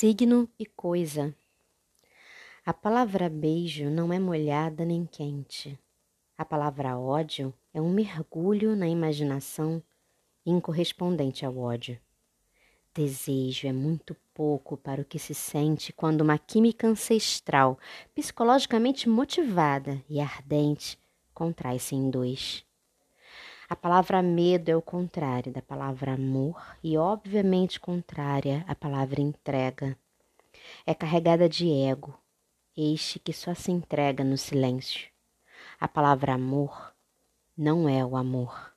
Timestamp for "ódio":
6.98-7.52, 11.58-12.00